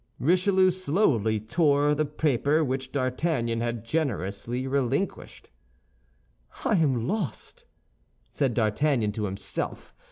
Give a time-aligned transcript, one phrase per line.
[0.19, 5.51] Richelieu slowly tore the paper which D'Artagnan had generously relinquished.
[6.65, 7.65] "I am lost!"
[8.31, 9.93] said D'Artagnan to himself.